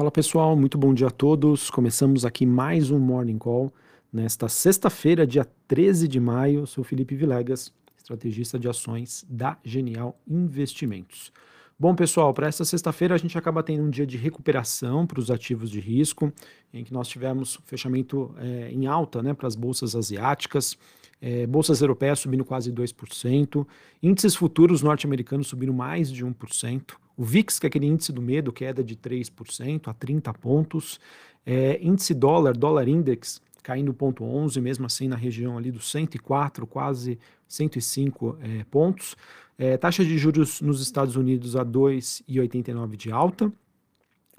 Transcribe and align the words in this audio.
Fala 0.00 0.10
pessoal, 0.10 0.56
muito 0.56 0.78
bom 0.78 0.94
dia 0.94 1.08
a 1.08 1.10
todos. 1.10 1.68
Começamos 1.68 2.24
aqui 2.24 2.46
mais 2.46 2.90
um 2.90 2.98
Morning 2.98 3.36
Call 3.36 3.70
nesta 4.10 4.48
sexta-feira, 4.48 5.26
dia 5.26 5.46
13 5.68 6.08
de 6.08 6.18
maio. 6.18 6.66
Sou 6.66 6.82
Felipe 6.82 7.14
Vilegas, 7.14 7.70
estrategista 7.98 8.58
de 8.58 8.66
ações 8.66 9.26
da 9.28 9.58
Genial 9.62 10.18
Investimentos. 10.26 11.30
Bom, 11.78 11.94
pessoal, 11.94 12.32
para 12.32 12.48
esta 12.48 12.64
sexta-feira 12.64 13.14
a 13.14 13.18
gente 13.18 13.36
acaba 13.36 13.62
tendo 13.62 13.82
um 13.82 13.90
dia 13.90 14.06
de 14.06 14.16
recuperação 14.16 15.06
para 15.06 15.20
os 15.20 15.30
ativos 15.30 15.70
de 15.70 15.80
risco, 15.80 16.32
em 16.72 16.82
que 16.82 16.94
nós 16.94 17.06
tivemos 17.06 17.60
fechamento 17.66 18.34
é, 18.38 18.70
em 18.72 18.86
alta 18.86 19.22
né, 19.22 19.34
para 19.34 19.48
as 19.48 19.54
bolsas 19.54 19.94
asiáticas, 19.94 20.78
é, 21.20 21.46
bolsas 21.46 21.82
europeias 21.82 22.20
subindo 22.20 22.42
quase 22.42 22.72
2%, 22.72 23.66
índices 24.02 24.34
futuros 24.34 24.80
norte-americanos 24.80 25.48
subindo 25.48 25.74
mais 25.74 26.10
de 26.10 26.24
1%, 26.24 26.94
o 27.20 27.22
VIX, 27.22 27.58
que 27.58 27.66
é 27.66 27.68
aquele 27.68 27.84
índice 27.84 28.14
do 28.14 28.22
medo, 28.22 28.50
queda 28.50 28.82
de 28.82 28.96
3% 28.96 29.88
a 29.88 29.92
30 29.92 30.32
pontos. 30.32 30.98
É, 31.44 31.78
índice 31.82 32.14
dólar, 32.14 32.56
dólar 32.56 32.88
index, 32.88 33.42
caindo 33.62 33.92
0,11, 33.92 34.58
mesmo 34.62 34.86
assim 34.86 35.06
na 35.06 35.16
região 35.16 35.58
ali 35.58 35.70
dos 35.70 35.90
104, 35.90 36.66
quase 36.66 37.18
105 37.46 38.38
é, 38.40 38.64
pontos. 38.70 39.18
É, 39.58 39.76
taxa 39.76 40.02
de 40.02 40.16
juros 40.16 40.62
nos 40.62 40.80
Estados 40.80 41.14
Unidos 41.14 41.56
a 41.56 41.62
2,89 41.62 42.96
de 42.96 43.12
alta. 43.12 43.52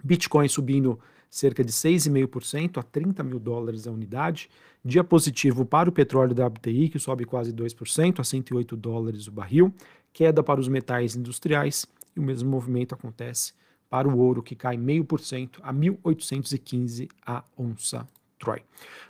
Bitcoin 0.03 0.47
subindo 0.47 0.99
cerca 1.29 1.63
de 1.63 1.71
6,5% 1.71 2.79
a 2.79 2.83
30 2.83 3.21
mil 3.21 3.39
dólares 3.39 3.85
a 3.85 3.91
unidade. 3.91 4.49
Dia 4.83 5.03
positivo 5.03 5.67
para 5.67 5.87
o 5.87 5.93
petróleo 5.93 6.33
da 6.33 6.47
WTI, 6.47 6.89
que 6.89 6.97
sobe 6.97 7.25
quase 7.25 7.53
2% 7.53 8.19
a 8.19 8.23
108 8.23 8.75
dólares 8.75 9.27
o 9.27 9.31
barril. 9.31 9.71
Queda 10.11 10.41
para 10.41 10.59
os 10.59 10.67
metais 10.67 11.15
industriais 11.15 11.85
e 12.15 12.19
o 12.19 12.23
mesmo 12.23 12.49
movimento 12.49 12.93
acontece 12.93 13.53
para 13.89 14.07
o 14.07 14.17
ouro, 14.17 14.41
que 14.41 14.55
cai 14.55 14.77
0,5% 14.77 15.59
a 15.61 15.73
1.815 15.73 17.09
a 17.25 17.43
onça 17.57 18.07
Troy. 18.41 18.61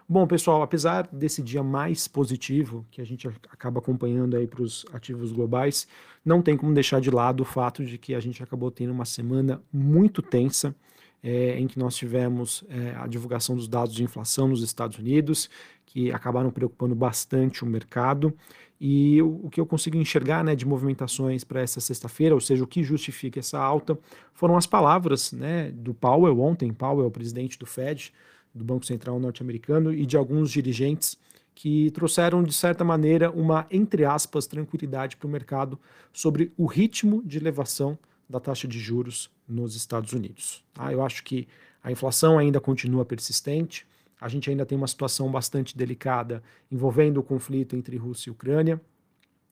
Bom, 0.08 0.28
pessoal, 0.28 0.62
apesar 0.62 1.08
desse 1.08 1.42
dia 1.42 1.64
mais 1.64 2.08
positivo 2.08 2.86
que 2.92 3.02
a 3.02 3.06
gente 3.06 3.28
acaba 3.50 3.80
acompanhando 3.80 4.36
aí 4.36 4.45
para 4.45 4.62
os 4.62 4.86
ativos 4.92 5.31
globais, 5.31 5.88
não 6.23 6.42
tem 6.42 6.58
como 6.58 6.73
deixar 6.73 7.00
de 7.00 7.09
lado 7.09 7.42
o 7.42 7.45
fato 7.45 7.86
de 7.86 7.98
que 7.98 8.14
a 8.14 8.20
gente 8.20 8.44
acabou 8.44 8.70
tendo 8.70 8.92
uma 8.92 9.06
semana 9.06 9.62
muito 9.72 10.22
tensa, 10.22 10.75
é, 11.23 11.59
em 11.59 11.67
que 11.67 11.77
nós 11.77 11.95
tivemos 11.95 12.64
é, 12.69 12.95
a 12.97 13.08
divulgação 13.08 13.55
dos 13.55 13.67
dados 13.67 13.94
de 13.94 14.03
inflação 14.03 14.47
nos 14.47 14.64
Estados 14.64 14.97
Unidos, 14.97 15.50
que 15.86 16.11
acabaram 16.11 16.50
preocupando 16.50 16.95
bastante 16.95 17.63
o 17.63 17.67
mercado. 17.67 18.33
E 18.80 19.22
o, 19.22 19.41
o 19.44 19.50
que 19.50 19.59
eu 19.61 19.66
consigo 19.66 19.97
enxergar 19.97 20.44
né, 20.44 20.55
de 20.55 20.66
movimentações 20.66 21.44
para 21.44 21.61
essa 21.61 21.80
sexta-feira, 21.80 22.33
ou 22.33 22.41
seja, 22.41 22.63
o 22.63 22.67
que 22.67 22.83
justifica 22.83 23.39
essa 23.39 23.59
alta, 23.59 23.97
foram 24.33 24.58
as 24.58 24.66
palavras 24.66 25.31
né, 25.31 25.72
do 25.72 25.94
Powell 25.94 26.39
ontem, 26.39 26.73
Powell, 26.73 27.11
presidente 27.11 27.59
do 27.59 27.66
Fed, 27.66 28.11
do 28.53 28.63
Banco 28.63 28.85
Central 28.85 29.19
norte-americano, 29.19 29.94
e 29.94 30.06
de 30.06 30.17
alguns 30.17 30.50
dirigentes 30.50 31.17
que 31.53 31.91
trouxeram, 31.91 32.41
de 32.41 32.53
certa 32.53 32.83
maneira, 32.83 33.30
uma, 33.30 33.67
entre 33.69 34.03
aspas, 34.03 34.47
tranquilidade 34.47 35.16
para 35.16 35.28
o 35.28 35.30
mercado 35.30 35.78
sobre 36.11 36.52
o 36.58 36.66
ritmo 36.66 37.22
de 37.23 37.38
elevação 37.38 38.00
da 38.32 38.40
taxa 38.40 38.68
de 38.68 38.80
juros 38.80 39.30
nos 39.48 39.76
Estados 39.76 40.14
Unidos. 40.14 40.64
Ah, 40.78 40.92
eu 40.92 41.04
acho 41.04 41.24
que 41.24 41.48
a 41.84 41.92
inflação 41.92 42.40
ainda 42.40 42.60
continua 42.60 43.04
persistente, 43.04 43.86
a 44.20 44.30
gente 44.30 44.50
ainda 44.50 44.66
tem 44.66 44.78
uma 44.78 44.88
situação 44.88 45.30
bastante 45.30 45.76
delicada 45.78 46.42
envolvendo 46.72 47.20
o 47.20 47.24
conflito 47.24 47.76
entre 47.76 47.98
Rússia 47.98 48.30
e 48.30 48.32
Ucrânia. 48.32 48.80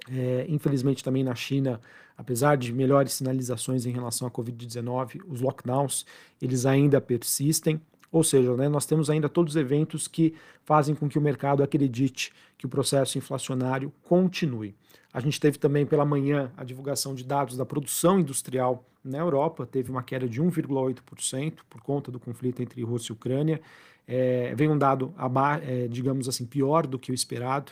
É, 0.09 0.45
infelizmente, 0.47 1.03
também 1.03 1.23
na 1.23 1.35
China, 1.35 1.81
apesar 2.15 2.55
de 2.55 2.71
melhores 2.71 3.13
sinalizações 3.13 3.85
em 3.85 3.91
relação 3.91 4.27
à 4.27 4.31
Covid-19, 4.31 5.21
os 5.27 5.41
lockdowns 5.41 6.05
eles 6.41 6.65
ainda 6.65 7.01
persistem. 7.01 7.81
Ou 8.11 8.23
seja, 8.23 8.55
né, 8.55 8.69
nós 8.69 8.85
temos 8.85 9.09
ainda 9.09 9.27
todos 9.27 9.55
os 9.55 9.61
eventos 9.61 10.07
que 10.07 10.33
fazem 10.63 10.95
com 10.95 11.09
que 11.09 11.17
o 11.17 11.21
mercado 11.21 11.61
acredite 11.61 12.31
que 12.57 12.65
o 12.65 12.69
processo 12.69 13.17
inflacionário 13.17 13.91
continue. 14.03 14.75
A 15.13 15.19
gente 15.19 15.39
teve 15.39 15.57
também 15.57 15.85
pela 15.85 16.05
manhã 16.05 16.51
a 16.55 16.63
divulgação 16.63 17.15
de 17.15 17.23
dados 17.23 17.57
da 17.57 17.65
produção 17.65 18.19
industrial 18.19 18.85
na 19.03 19.17
Europa, 19.17 19.65
teve 19.65 19.89
uma 19.89 20.03
queda 20.03 20.27
de 20.27 20.41
1,8% 20.41 21.59
por 21.69 21.81
conta 21.81 22.11
do 22.11 22.19
conflito 22.19 22.61
entre 22.61 22.83
Rússia 22.83 23.11
e 23.11 23.13
Ucrânia. 23.13 23.61
É, 24.07 24.53
vem 24.55 24.69
um 24.69 24.77
dado, 24.77 25.13
é, 25.63 25.87
digamos 25.87 26.27
assim, 26.27 26.45
pior 26.45 26.85
do 26.85 26.99
que 26.99 27.11
o 27.11 27.15
esperado. 27.15 27.71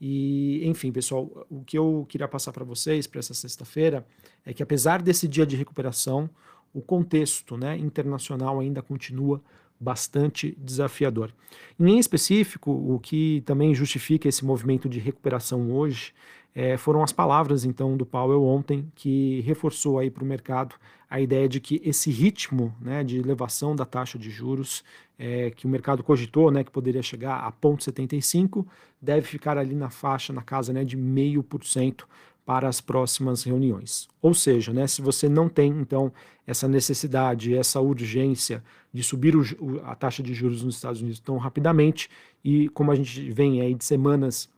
E, 0.00 0.66
enfim, 0.66 0.90
pessoal, 0.90 1.46
o 1.48 1.62
que 1.64 1.78
eu 1.78 2.04
queria 2.08 2.28
passar 2.28 2.52
para 2.52 2.64
vocês 2.64 3.06
para 3.06 3.20
essa 3.20 3.32
sexta-feira 3.32 4.06
é 4.44 4.52
que, 4.52 4.62
apesar 4.62 5.00
desse 5.00 5.28
dia 5.28 5.46
de 5.46 5.56
recuperação, 5.56 6.28
o 6.72 6.82
contexto 6.82 7.56
né, 7.56 7.78
internacional 7.78 8.60
ainda 8.60 8.82
continua 8.82 9.40
bastante 9.78 10.56
desafiador. 10.58 11.32
Em 11.78 11.98
específico, 11.98 12.70
o 12.70 12.98
que 12.98 13.42
também 13.46 13.74
justifica 13.74 14.28
esse 14.28 14.44
movimento 14.44 14.88
de 14.88 14.98
recuperação 14.98 15.70
hoje 15.70 16.12
é, 16.54 16.76
foram 16.76 17.02
as 17.02 17.12
palavras 17.12 17.64
então 17.64 17.96
do 17.96 18.06
Powell 18.06 18.44
ontem 18.44 18.90
que 18.94 19.40
reforçou 19.40 19.98
aí 19.98 20.10
para 20.10 20.22
o 20.22 20.26
mercado 20.26 20.76
a 21.10 21.20
ideia 21.20 21.48
de 21.48 21.60
que 21.60 21.80
esse 21.84 22.10
ritmo 22.10 22.74
né, 22.80 23.02
de 23.02 23.18
elevação 23.18 23.74
da 23.74 23.84
taxa 23.84 24.18
de 24.18 24.30
juros 24.30 24.84
é, 25.18 25.50
que 25.50 25.66
o 25.66 25.68
mercado 25.68 26.02
cogitou, 26.02 26.50
né, 26.50 26.64
que 26.64 26.70
poderia 26.70 27.02
chegar 27.02 27.36
a 27.36 27.52
0,75, 27.52 28.66
deve 29.00 29.26
ficar 29.26 29.56
ali 29.58 29.74
na 29.74 29.90
faixa, 29.90 30.32
na 30.32 30.42
casa 30.42 30.72
né, 30.72 30.84
de 30.84 30.96
meio 30.96 31.42
por 31.42 31.64
cento 31.64 32.08
para 32.44 32.68
as 32.68 32.80
próximas 32.80 33.42
reuniões. 33.42 34.08
Ou 34.20 34.34
seja, 34.34 34.72
né, 34.72 34.86
se 34.86 35.00
você 35.00 35.28
não 35.28 35.48
tem, 35.48 35.70
então, 35.70 36.12
essa 36.46 36.68
necessidade, 36.68 37.56
essa 37.56 37.80
urgência 37.80 38.62
de 38.92 39.02
subir 39.02 39.34
o, 39.34 39.42
a 39.84 39.94
taxa 39.94 40.22
de 40.22 40.34
juros 40.34 40.62
nos 40.62 40.76
Estados 40.76 41.00
Unidos 41.00 41.20
tão 41.20 41.38
rapidamente, 41.38 42.10
e 42.44 42.68
como 42.70 42.90
a 42.90 42.94
gente 42.94 43.30
vem 43.30 43.60
aí 43.60 43.74
de 43.74 43.84
semanas 43.84 44.48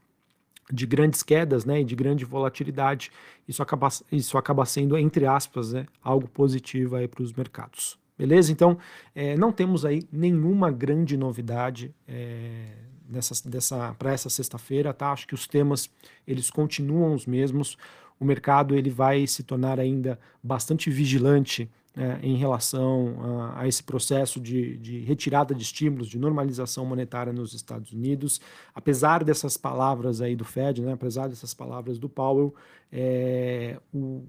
de 0.73 0.87
grandes 0.87 1.23
quedas 1.23 1.65
né, 1.65 1.81
e 1.81 1.85
de 1.85 1.95
grande 1.95 2.25
volatilidade, 2.25 3.11
isso 3.47 3.63
acaba, 3.63 3.89
isso 4.11 4.37
acaba 4.37 4.65
sendo, 4.65 4.97
entre 4.99 5.27
aspas, 5.27 5.73
né, 5.73 5.87
algo 6.03 6.29
positivo 6.29 6.97
para 7.09 7.23
os 7.23 7.33
mercados. 7.33 7.99
Beleza? 8.19 8.51
Então, 8.51 8.79
é, 9.15 9.37
não 9.37 9.53
temos 9.53 9.85
aí 9.85 10.03
nenhuma 10.11 10.71
grande 10.71 11.17
novidade 11.17 11.95
é, 12.09 12.73
nessa, 13.09 13.49
dessa, 13.49 13.95
para 13.99 14.13
essa 14.13 14.31
sexta-feira, 14.31 14.95
tá? 14.95 15.13
Acho 15.13 15.27
que 15.27 15.35
os 15.35 15.47
temas, 15.47 15.91
eles 16.27 16.51
continuam 16.51 17.15
os 17.15 17.27
mesmos. 17.27 17.77
O 18.19 18.25
mercado, 18.25 18.75
ele 18.75 18.91
vai 18.91 19.27
se 19.27 19.43
tornar 19.43 19.79
ainda 19.79 20.19
bastante 20.43 20.91
vigilante 20.91 21.71
é, 21.97 22.19
em 22.23 22.37
relação 22.37 23.17
a, 23.23 23.63
a 23.63 23.69
esse 23.69 23.83
processo 23.83 24.39
de, 24.39 24.77
de, 24.77 25.01
retirada 25.01 25.55
de 25.55 25.63
estímulos, 25.63 26.09
de 26.09 26.19
normalização 26.19 26.85
monetária 26.85 27.33
nos 27.33 27.55
Estados 27.55 27.91
Unidos. 27.93 28.39
Apesar 28.75 29.25
dessas 29.25 29.57
palavras 29.57 30.21
aí 30.21 30.37
do 30.37 30.45
Fed, 30.45 30.83
né, 30.83 30.93
apesar 30.93 31.29
dessas 31.29 31.55
palavras 31.55 31.99
do 31.99 32.09
Powell, 32.09 32.55
é, 32.93 33.79
o, 33.95 34.25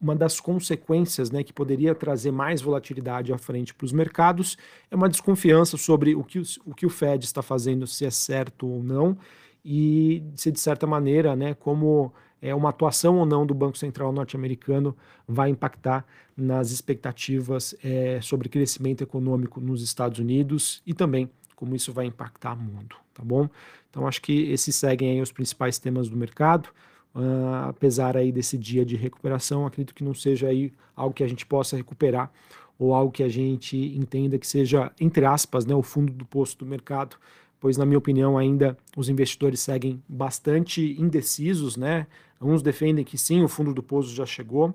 uma 0.00 0.16
das 0.16 0.40
consequências 0.40 1.30
né, 1.30 1.44
que 1.44 1.52
poderia 1.52 1.94
trazer 1.94 2.30
mais 2.30 2.62
volatilidade 2.62 3.34
à 3.34 3.38
frente 3.38 3.74
para 3.74 3.84
os 3.84 3.92
mercados 3.92 4.56
é 4.90 4.96
uma 4.96 5.08
desconfiança 5.08 5.76
sobre 5.76 6.14
o 6.14 6.24
que, 6.24 6.38
o, 6.38 6.42
o 6.64 6.74
que 6.74 6.86
o 6.86 6.90
Fed 6.90 7.22
está 7.22 7.42
fazendo, 7.42 7.86
se 7.86 8.06
é 8.06 8.10
certo 8.10 8.66
ou 8.66 8.82
não, 8.82 9.16
e 9.62 10.24
se 10.36 10.50
de 10.50 10.58
certa 10.58 10.86
maneira, 10.86 11.36
né, 11.36 11.52
como 11.52 12.14
é, 12.42 12.54
uma 12.54 12.70
atuação 12.70 13.18
ou 13.18 13.26
não 13.26 13.44
do 13.46 13.54
Banco 13.54 13.76
Central 13.76 14.12
norte-americano 14.12 14.96
vai 15.26 15.50
impactar 15.50 16.04
nas 16.36 16.70
expectativas 16.70 17.74
é, 17.84 18.20
sobre 18.22 18.48
crescimento 18.48 19.02
econômico 19.02 19.60
nos 19.60 19.82
Estados 19.82 20.18
Unidos 20.18 20.82
e 20.86 20.94
também 20.94 21.30
como 21.54 21.76
isso 21.76 21.92
vai 21.92 22.06
impactar 22.06 22.54
o 22.54 22.56
mundo, 22.56 22.96
tá 23.12 23.22
bom? 23.22 23.48
Então 23.90 24.06
acho 24.08 24.22
que 24.22 24.50
esses 24.50 24.74
seguem 24.74 25.20
os 25.20 25.30
principais 25.30 25.78
temas 25.78 26.08
do 26.08 26.16
mercado. 26.16 26.70
Uh, 27.12 27.68
apesar 27.68 28.16
aí 28.16 28.30
desse 28.30 28.56
dia 28.56 28.84
de 28.84 28.96
recuperação, 28.96 29.66
acredito 29.66 29.94
que 29.94 30.04
não 30.04 30.14
seja 30.14 30.46
aí 30.46 30.72
algo 30.94 31.12
que 31.12 31.24
a 31.24 31.28
gente 31.28 31.44
possa 31.44 31.76
recuperar 31.76 32.30
ou 32.78 32.94
algo 32.94 33.12
que 33.12 33.22
a 33.22 33.28
gente 33.28 33.76
entenda 33.76 34.38
que 34.38 34.46
seja, 34.46 34.90
entre 34.98 35.26
aspas, 35.26 35.66
né, 35.66 35.74
o 35.74 35.82
fundo 35.82 36.12
do 36.12 36.24
poço 36.24 36.56
do 36.56 36.64
mercado, 36.64 37.16
pois 37.60 37.76
na 37.76 37.84
minha 37.84 37.98
opinião 37.98 38.38
ainda 38.38 38.78
os 38.96 39.10
investidores 39.10 39.60
seguem 39.60 40.02
bastante 40.08 40.96
indecisos, 40.98 41.76
né? 41.76 42.06
Uns 42.40 42.62
defendem 42.62 43.04
que 43.04 43.18
sim, 43.18 43.42
o 43.42 43.48
fundo 43.48 43.74
do 43.74 43.82
poço 43.82 44.14
já 44.14 44.24
chegou, 44.24 44.74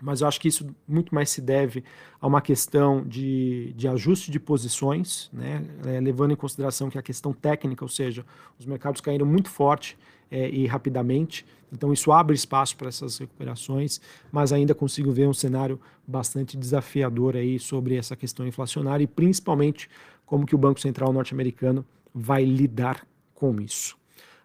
mas 0.00 0.20
eu 0.20 0.28
acho 0.28 0.40
que 0.40 0.48
isso 0.48 0.66
muito 0.86 1.14
mais 1.14 1.30
se 1.30 1.40
deve 1.40 1.82
a 2.20 2.26
uma 2.26 2.40
questão 2.40 3.02
de, 3.04 3.72
de 3.74 3.88
ajuste 3.88 4.30
de 4.30 4.38
posições, 4.38 5.30
né, 5.32 5.64
é, 5.86 6.00
levando 6.00 6.32
em 6.32 6.36
consideração 6.36 6.90
que 6.90 6.98
a 6.98 7.02
questão 7.02 7.32
técnica, 7.32 7.84
ou 7.84 7.88
seja, 7.88 8.24
os 8.58 8.66
mercados 8.66 9.00
caíram 9.00 9.26
muito 9.26 9.48
forte 9.48 9.96
é, 10.30 10.48
e 10.50 10.66
rapidamente, 10.66 11.46
então 11.72 11.92
isso 11.92 12.12
abre 12.12 12.34
espaço 12.34 12.76
para 12.76 12.88
essas 12.88 13.18
recuperações, 13.18 14.00
mas 14.30 14.52
ainda 14.52 14.74
consigo 14.74 15.10
ver 15.10 15.26
um 15.26 15.34
cenário 15.34 15.80
bastante 16.06 16.56
desafiador 16.56 17.34
aí 17.36 17.58
sobre 17.58 17.96
essa 17.96 18.14
questão 18.14 18.46
inflacionária 18.46 19.04
e 19.04 19.08
principalmente 19.08 19.88
como 20.24 20.46
que 20.46 20.54
o 20.54 20.58
Banco 20.58 20.80
Central 20.80 21.12
norte-americano 21.12 21.84
vai 22.14 22.44
lidar 22.44 23.06
com 23.34 23.60
isso. 23.60 23.96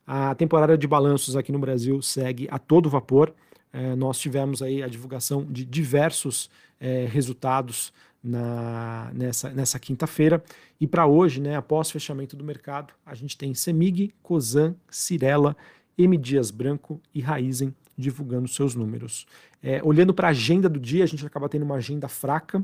A 0.06 0.36
temporada 0.36 0.78
de 0.78 0.88
balanços 0.88 1.36
aqui 1.36 1.52
no 1.52 1.60
Brasil 1.60 2.02
segue 2.02 2.48
a 2.52 2.60
todo 2.60 2.90
vapor. 2.90 3.34
É, 3.72 3.96
nós 3.96 4.20
tivemos 4.20 4.62
aí 4.62 4.84
a 4.84 4.88
divulgação 4.88 5.46
de 5.46 5.64
diversos 5.64 6.50
é, 6.80 7.06
resultados 7.06 7.94
na, 8.24 9.12
nessa, 9.14 9.50
nessa 9.50 9.80
quinta-feira. 9.80 10.44
E 10.80 10.88
para 10.88 11.06
hoje, 11.06 11.40
né, 11.40 11.56
após 11.56 11.92
fechamento 11.92 12.36
do 12.36 12.44
mercado, 12.44 12.94
a 13.06 13.16
gente 13.16 13.38
tem 13.38 13.54
Semig, 13.54 14.14
Cosan, 14.22 14.76
Cirela, 14.90 15.56
M. 15.98 16.18
Dias 16.18 16.52
Branco 16.52 17.00
e 17.14 17.22
Raizen 17.22 17.74
divulgando 17.98 18.48
seus 18.48 18.76
números. 18.76 19.26
É, 19.62 19.82
olhando 19.84 20.14
para 20.14 20.28
a 20.28 20.32
agenda 20.32 20.68
do 20.68 20.80
dia, 20.80 21.04
a 21.04 21.08
gente 21.08 21.26
acaba 21.26 21.48
tendo 21.48 21.64
uma 21.64 21.76
agenda 21.76 22.08
fraca, 22.08 22.64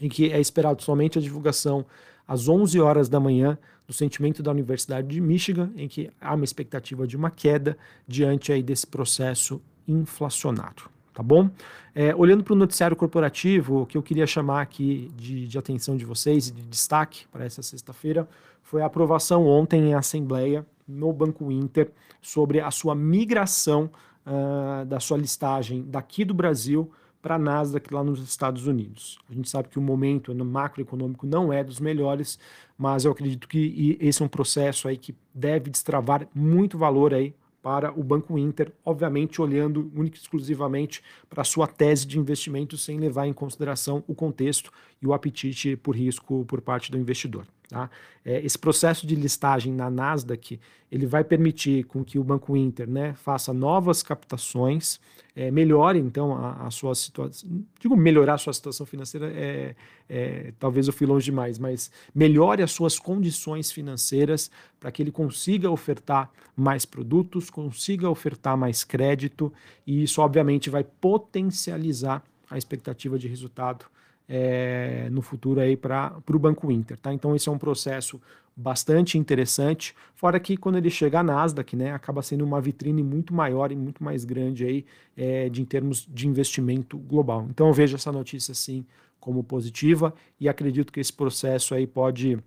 em 0.00 0.08
que 0.08 0.30
é 0.30 0.40
esperado 0.40 0.82
somente 0.82 1.18
a 1.18 1.22
divulgação 1.22 1.86
às 2.26 2.48
11 2.48 2.80
horas 2.80 3.08
da 3.08 3.20
manhã 3.20 3.58
do 3.86 3.92
sentimento 3.92 4.42
da 4.42 4.50
Universidade 4.50 5.08
de 5.08 5.20
Michigan, 5.20 5.70
em 5.76 5.88
que 5.88 6.10
há 6.20 6.34
uma 6.34 6.44
expectativa 6.44 7.06
de 7.06 7.16
uma 7.16 7.30
queda 7.30 7.76
diante 8.06 8.52
aí 8.52 8.62
desse 8.62 8.86
processo 8.86 9.60
inflacionário 9.86 10.92
tá 11.12 11.22
bom? 11.22 11.50
É, 11.94 12.14
olhando 12.14 12.42
para 12.42 12.54
o 12.54 12.56
noticiário 12.56 12.96
corporativo, 12.96 13.82
o 13.82 13.86
que 13.86 13.98
eu 13.98 14.02
queria 14.02 14.26
chamar 14.26 14.62
aqui 14.62 15.10
de, 15.14 15.46
de 15.46 15.58
atenção 15.58 15.96
de 15.96 16.04
vocês 16.04 16.48
e 16.48 16.52
de 16.52 16.62
destaque 16.62 17.26
para 17.30 17.44
essa 17.44 17.62
sexta-feira 17.62 18.26
foi 18.62 18.82
a 18.82 18.86
aprovação 18.86 19.46
ontem 19.46 19.90
em 19.90 19.94
assembleia 19.94 20.66
no 20.88 21.12
Banco 21.12 21.52
Inter 21.52 21.90
sobre 22.20 22.60
a 22.60 22.70
sua 22.70 22.94
migração 22.94 23.90
uh, 24.26 24.84
da 24.86 24.98
sua 25.00 25.18
listagem 25.18 25.84
daqui 25.86 26.24
do 26.24 26.32
Brasil 26.32 26.90
para 27.22 27.36
a 27.36 27.38
Nasdaq 27.38 27.94
lá 27.94 28.02
nos 28.02 28.20
Estados 28.20 28.66
Unidos. 28.66 29.18
A 29.30 29.32
gente 29.32 29.48
sabe 29.48 29.68
que 29.68 29.78
o 29.78 29.82
momento 29.82 30.34
no 30.34 30.44
macroeconômico 30.44 31.24
não 31.24 31.52
é 31.52 31.62
dos 31.62 31.78
melhores, 31.78 32.38
mas 32.76 33.04
eu 33.04 33.12
acredito 33.12 33.46
que 33.46 33.96
esse 34.00 34.20
é 34.20 34.24
um 34.24 34.28
processo 34.28 34.88
aí 34.88 34.96
que 34.96 35.14
deve 35.32 35.70
destravar 35.70 36.26
muito 36.34 36.76
valor 36.76 37.14
aí 37.14 37.32
para 37.62 37.96
o 37.96 38.02
Banco 38.02 38.36
Inter, 38.36 38.72
obviamente 38.84 39.40
olhando 39.40 39.90
única 39.94 40.16
e 40.16 40.20
exclusivamente 40.20 41.00
para 41.30 41.42
a 41.42 41.44
sua 41.44 41.68
tese 41.68 42.04
de 42.04 42.18
investimento, 42.18 42.76
sem 42.76 42.98
levar 42.98 43.28
em 43.28 43.32
consideração 43.32 44.02
o 44.08 44.14
contexto 44.16 44.72
e 45.00 45.06
o 45.06 45.14
apetite 45.14 45.76
por 45.76 45.94
risco 45.94 46.44
por 46.46 46.60
parte 46.60 46.90
do 46.90 46.98
investidor. 46.98 47.46
Tá? 47.72 47.88
É, 48.22 48.44
esse 48.44 48.58
processo 48.58 49.06
de 49.06 49.14
listagem 49.14 49.72
na 49.72 49.88
Nasdaq 49.90 50.60
ele 50.90 51.06
vai 51.06 51.24
permitir 51.24 51.84
com 51.84 52.04
que 52.04 52.18
o 52.18 52.22
Banco 52.22 52.54
Inter 52.54 52.86
né, 52.86 53.14
faça 53.14 53.50
novas 53.50 54.02
captações, 54.02 55.00
é, 55.34 55.50
melhore 55.50 55.98
então 55.98 56.36
a, 56.36 56.66
a, 56.66 56.70
sua 56.70 56.94
situação. 56.94 57.48
Digo 57.80 57.96
melhorar 57.96 58.34
a 58.34 58.38
sua 58.38 58.52
situação 58.52 58.84
financeira, 58.84 59.32
é, 59.34 59.74
é, 60.06 60.52
talvez 60.58 60.86
eu 60.86 60.92
fui 60.92 61.06
longe 61.06 61.24
demais, 61.24 61.58
mas 61.58 61.90
melhore 62.14 62.62
as 62.62 62.72
suas 62.72 62.98
condições 62.98 63.72
financeiras 63.72 64.50
para 64.78 64.92
que 64.92 65.02
ele 65.02 65.10
consiga 65.10 65.70
ofertar 65.70 66.30
mais 66.54 66.84
produtos, 66.84 67.48
consiga 67.48 68.10
ofertar 68.10 68.54
mais 68.54 68.84
crédito, 68.84 69.50
e 69.86 70.02
isso 70.02 70.20
obviamente 70.20 70.68
vai 70.68 70.84
potencializar 70.84 72.22
a 72.50 72.58
expectativa 72.58 73.18
de 73.18 73.28
resultado 73.28 73.86
é, 74.28 75.08
no 75.10 75.22
futuro 75.22 75.60
aí 75.60 75.76
para 75.76 76.16
o 76.28 76.38
Banco 76.38 76.70
Inter, 76.70 76.96
tá? 76.96 77.12
Então 77.12 77.34
esse 77.34 77.48
é 77.48 77.52
um 77.52 77.58
processo 77.58 78.20
bastante 78.54 79.16
interessante, 79.16 79.94
fora 80.14 80.38
que 80.38 80.56
quando 80.56 80.76
ele 80.76 80.90
chega 80.90 81.20
à 81.20 81.22
Nasdaq, 81.22 81.74
né, 81.74 81.92
acaba 81.92 82.22
sendo 82.22 82.44
uma 82.44 82.60
vitrine 82.60 83.02
muito 83.02 83.32
maior 83.32 83.72
e 83.72 83.76
muito 83.76 84.04
mais 84.04 84.24
grande 84.24 84.64
aí 84.64 84.84
é, 85.16 85.48
de, 85.48 85.62
em 85.62 85.64
termos 85.64 86.06
de 86.06 86.28
investimento 86.28 86.98
global. 86.98 87.46
Então 87.48 87.68
eu 87.68 87.72
vejo 87.72 87.96
essa 87.96 88.12
notícia 88.12 88.52
assim 88.52 88.84
como 89.18 89.42
positiva 89.42 90.14
e 90.38 90.48
acredito 90.48 90.92
que 90.92 91.00
esse 91.00 91.12
processo 91.12 91.74
aí 91.74 91.86
pode 91.86 92.38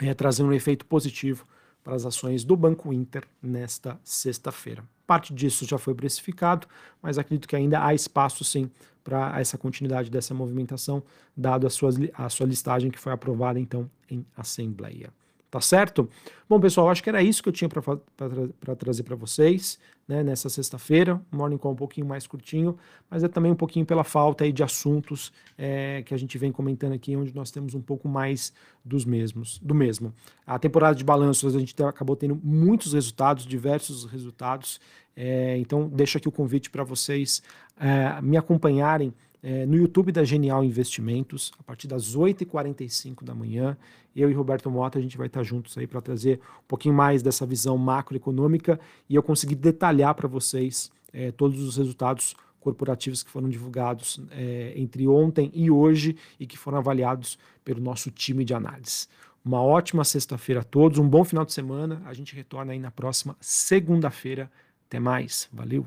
é, 0.00 0.14
trazer 0.14 0.42
um 0.42 0.52
efeito 0.52 0.86
positivo 0.86 1.46
para 1.82 1.94
as 1.94 2.06
ações 2.06 2.44
do 2.44 2.56
Banco 2.56 2.92
Inter 2.92 3.24
nesta 3.42 3.98
sexta-feira. 4.02 4.82
Parte 5.06 5.32
disso 5.32 5.64
já 5.64 5.78
foi 5.78 5.94
precificado, 5.94 6.66
mas 7.00 7.18
acredito 7.18 7.46
que 7.46 7.56
ainda 7.56 7.84
há 7.84 7.94
espaço 7.94 8.44
sim 8.44 8.70
para 9.04 9.38
essa 9.40 9.56
continuidade 9.56 10.10
dessa 10.10 10.34
movimentação, 10.34 11.02
dado 11.36 11.66
a 11.66 11.70
sua, 11.70 11.90
a 12.14 12.28
sua 12.28 12.46
listagem 12.46 12.90
que 12.90 12.98
foi 12.98 13.12
aprovada 13.12 13.60
então 13.60 13.88
em 14.10 14.26
assembleia. 14.36 15.12
Tá 15.50 15.60
certo? 15.60 16.08
Bom, 16.48 16.60
pessoal, 16.60 16.90
acho 16.90 17.02
que 17.02 17.08
era 17.08 17.22
isso 17.22 17.42
que 17.42 17.48
eu 17.48 17.52
tinha 17.52 17.68
para 17.68 18.76
trazer 18.76 19.02
para 19.04 19.14
vocês 19.14 19.78
né, 20.06 20.22
nessa 20.22 20.48
sexta-feira. 20.48 21.20
Um 21.32 21.36
morning 21.36 21.56
call 21.56 21.72
um 21.72 21.76
pouquinho 21.76 22.06
mais 22.06 22.26
curtinho, 22.26 22.76
mas 23.08 23.22
é 23.22 23.28
também 23.28 23.52
um 23.52 23.56
pouquinho 23.56 23.86
pela 23.86 24.04
falta 24.04 24.44
aí 24.44 24.52
de 24.52 24.62
assuntos 24.62 25.32
é, 25.56 26.02
que 26.02 26.12
a 26.12 26.16
gente 26.16 26.36
vem 26.36 26.50
comentando 26.50 26.92
aqui, 26.92 27.16
onde 27.16 27.34
nós 27.34 27.50
temos 27.50 27.74
um 27.74 27.80
pouco 27.80 28.08
mais 28.08 28.52
dos 28.84 29.04
mesmos, 29.04 29.58
do 29.60 29.74
mesmo. 29.74 30.12
A 30.46 30.58
temporada 30.58 30.96
de 30.96 31.04
balanços, 31.04 31.54
a 31.54 31.58
gente 31.58 31.80
acabou 31.82 32.16
tendo 32.16 32.38
muitos 32.42 32.92
resultados, 32.92 33.46
diversos 33.46 34.04
resultados. 34.04 34.80
É, 35.14 35.56
então, 35.58 35.88
deixo 35.88 36.18
aqui 36.18 36.28
o 36.28 36.32
convite 36.32 36.70
para 36.70 36.84
vocês 36.84 37.42
é, 37.78 38.20
me 38.20 38.36
acompanharem 38.36 39.14
é, 39.42 39.66
no 39.66 39.76
YouTube 39.76 40.12
da 40.12 40.24
Genial 40.24 40.64
Investimentos, 40.64 41.52
a 41.58 41.62
partir 41.62 41.86
das 41.86 42.16
8h45 42.16 43.24
da 43.24 43.34
manhã. 43.34 43.76
Eu 44.14 44.30
e 44.30 44.34
Roberto 44.34 44.70
Mota, 44.70 44.98
a 44.98 45.02
gente 45.02 45.16
vai 45.16 45.26
estar 45.26 45.42
juntos 45.42 45.76
aí 45.76 45.86
para 45.86 46.00
trazer 46.00 46.40
um 46.58 46.68
pouquinho 46.68 46.94
mais 46.94 47.22
dessa 47.22 47.44
visão 47.44 47.76
macroeconômica 47.76 48.80
e 49.08 49.14
eu 49.14 49.22
conseguir 49.22 49.56
detalhar 49.56 50.14
para 50.14 50.26
vocês 50.26 50.90
é, 51.12 51.30
todos 51.30 51.62
os 51.62 51.76
resultados 51.76 52.34
corporativos 52.60 53.22
que 53.22 53.30
foram 53.30 53.48
divulgados 53.48 54.20
é, 54.32 54.72
entre 54.74 55.06
ontem 55.06 55.50
e 55.54 55.70
hoje 55.70 56.16
e 56.40 56.46
que 56.46 56.58
foram 56.58 56.78
avaliados 56.78 57.38
pelo 57.64 57.80
nosso 57.80 58.10
time 58.10 58.44
de 58.44 58.54
análise. 58.54 59.06
Uma 59.44 59.62
ótima 59.62 60.02
sexta-feira 60.02 60.62
a 60.62 60.64
todos, 60.64 60.98
um 60.98 61.08
bom 61.08 61.22
final 61.22 61.44
de 61.44 61.52
semana. 61.52 62.02
A 62.04 62.12
gente 62.12 62.34
retorna 62.34 62.72
aí 62.72 62.80
na 62.80 62.90
próxima 62.90 63.36
segunda-feira. 63.40 64.50
Até 64.88 64.98
mais. 64.98 65.48
Valeu! 65.52 65.86